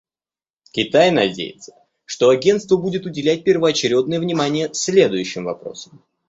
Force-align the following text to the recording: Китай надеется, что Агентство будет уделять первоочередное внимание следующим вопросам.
Китай 0.71 1.11
надеется, 1.11 1.75
что 2.05 2.29
Агентство 2.29 2.75
будет 2.75 3.05
уделять 3.05 3.43
первоочередное 3.43 4.19
внимание 4.19 4.73
следующим 4.73 5.43
вопросам. 5.43 6.01